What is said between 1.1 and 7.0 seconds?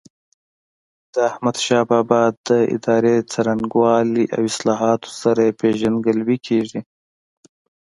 د احمدشاه بابا د ادارې څرنګوالي او اصلاحاتو سره یې پيژندګلوي کېږي.